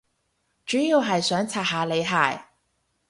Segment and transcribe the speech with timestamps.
[0.65, 2.45] 主要係想刷下你鞋